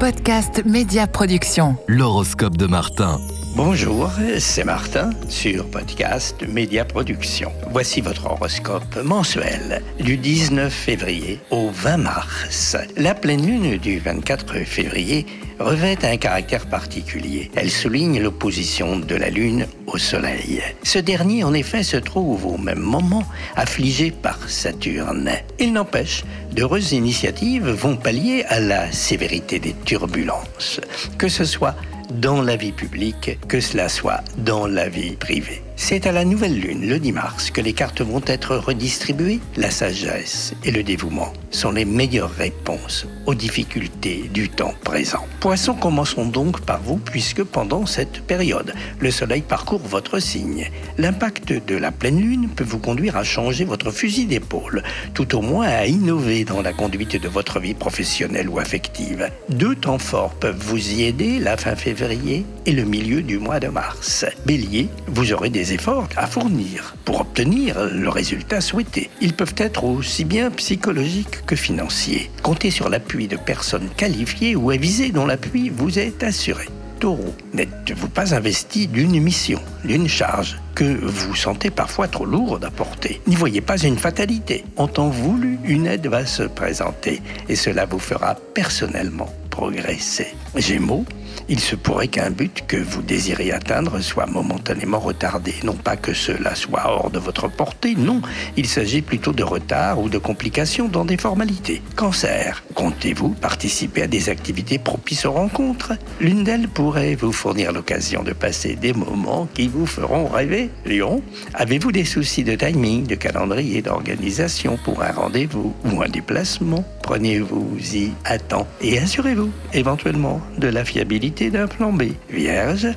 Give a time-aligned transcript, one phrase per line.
[0.00, 1.76] podcast Média Production.
[1.86, 3.20] L'horoscope de Martin.
[3.62, 7.52] Bonjour, c'est Martin sur podcast Média Production.
[7.70, 12.78] Voici votre horoscope mensuel du 19 février au 20 mars.
[12.96, 15.26] La pleine lune du 24 février
[15.58, 17.50] revêt un caractère particulier.
[17.54, 20.62] Elle souligne l'opposition de la lune au soleil.
[20.82, 23.24] Ce dernier, en effet, se trouve au même moment
[23.56, 25.32] affligé par Saturne.
[25.58, 30.80] Il n'empêche, d'heureuses initiatives vont pallier à la sévérité des turbulences,
[31.18, 31.76] que ce soit
[32.10, 35.62] dans la vie publique, que cela soit dans la vie privée.
[35.82, 39.40] C'est à la nouvelle lune, le 10 mars, que les cartes vont être redistribuées.
[39.56, 45.26] La sagesse et le dévouement sont les meilleures réponses aux difficultés du temps présent.
[45.40, 50.70] Poisson, commençons donc par vous, puisque pendant cette période, le Soleil parcourt votre signe.
[50.98, 55.40] L'impact de la pleine lune peut vous conduire à changer votre fusil d'épaule, tout au
[55.40, 59.30] moins à innover dans la conduite de votre vie professionnelle ou affective.
[59.48, 63.60] Deux temps forts peuvent vous y aider, la fin février et le milieu du mois
[63.60, 64.26] de mars.
[64.44, 69.10] Bélier, vous aurez des efforts à fournir pour obtenir le résultat souhaité.
[69.20, 72.30] Ils peuvent être aussi bien psychologiques que financiers.
[72.42, 76.66] Comptez sur l'appui de personnes qualifiées ou avisées dont l'appui vous est assuré.
[77.00, 82.70] Taureau, n'êtes-vous pas investi d'une mission, d'une charge que vous sentez parfois trop lourde à
[82.70, 83.22] porter?
[83.26, 84.64] N'y voyez pas une fatalité.
[84.76, 90.34] En temps voulu, une aide va se présenter et cela vous fera personnellement progresser?
[90.56, 91.06] Gémeaux,
[91.48, 95.54] il se pourrait qu'un but que vous désirez atteindre soit momentanément retardé.
[95.64, 98.22] Non pas que cela soit hors de votre portée, non,
[98.56, 101.82] il s'agit plutôt de retard ou de complications dans des formalités.
[101.96, 105.92] Cancer, comptez-vous participer à des activités propices aux rencontres?
[106.20, 110.70] L'une d'elles pourrait vous fournir l'occasion de passer des moments qui vous feront rêver.
[110.86, 111.22] Lion,
[111.54, 116.84] avez-vous des soucis de timing, de calendrier, d'organisation pour un rendez-vous ou un déplacement?
[117.02, 122.04] Prenez-vous-y à temps et assurez-vous éventuellement de la fiabilité d'un plan B.
[122.30, 122.88] Vierge,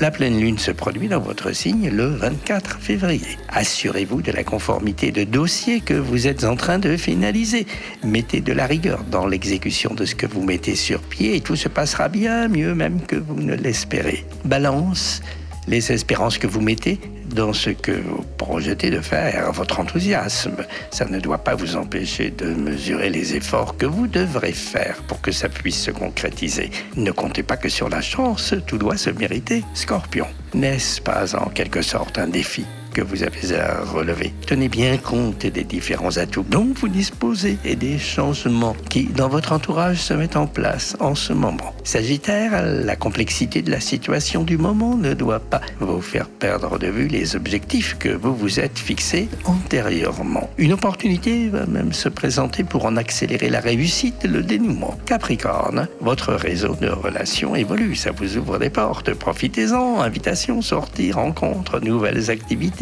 [0.00, 3.36] la pleine lune se produit dans votre signe le 24 février.
[3.48, 7.66] Assurez-vous de la conformité de dossier que vous êtes en train de finaliser.
[8.04, 11.56] Mettez de la rigueur dans l'exécution de ce que vous mettez sur pied et tout
[11.56, 14.24] se passera bien mieux même que vous ne l'espérez.
[14.44, 15.20] Balance,
[15.66, 17.00] les espérances que vous mettez
[17.32, 20.64] dans ce que vous projetez de faire, votre enthousiasme.
[20.90, 25.20] Ça ne doit pas vous empêcher de mesurer les efforts que vous devrez faire pour
[25.20, 26.70] que ça puisse se concrétiser.
[26.96, 29.64] Ne comptez pas que sur la chance, tout doit se mériter.
[29.74, 32.64] Scorpion, n'est-ce pas en quelque sorte un défi?
[32.92, 34.32] Que vous avez à relever.
[34.46, 39.52] Tenez bien compte des différents atouts dont vous disposez et des changements qui, dans votre
[39.52, 41.74] entourage, se mettent en place en ce moment.
[41.84, 46.86] Sagittaire, la complexité de la situation du moment ne doit pas vous faire perdre de
[46.86, 50.50] vue les objectifs que vous vous êtes fixés antérieurement.
[50.58, 54.98] Une opportunité va même se présenter pour en accélérer la réussite, le dénouement.
[55.06, 61.80] Capricorne, votre réseau de relations évolue, ça vous ouvre des portes, profitez-en, invitations, sorties, rencontres,
[61.80, 62.81] nouvelles activités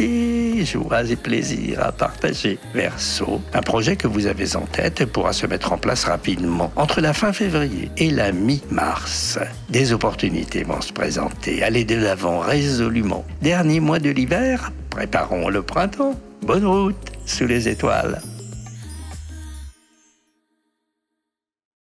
[0.65, 2.59] joie et plaisir à partager.
[2.73, 7.01] Verso, un projet que vous avez en tête pourra se mettre en place rapidement entre
[7.01, 9.39] la fin février et la mi-mars.
[9.69, 11.63] Des opportunités vont se présenter.
[11.63, 13.25] Allez de l'avant résolument.
[13.41, 16.15] Dernier mois de l'hiver, préparons le printemps.
[16.41, 18.21] Bonne route sous les étoiles.